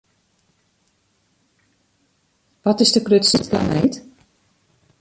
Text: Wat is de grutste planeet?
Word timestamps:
Wat 2.61 2.79
is 2.79 2.91
de 2.91 2.99
grutste 2.99 3.47
planeet? 3.49 4.05